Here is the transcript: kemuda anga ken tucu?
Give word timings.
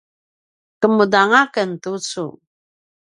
kemuda 0.79 1.17
anga 1.23 1.41
ken 1.53 1.71
tucu? 1.83 2.25